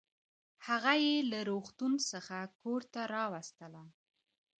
[0.67, 3.83] هغه يې له روغتون څخه کورته راوستله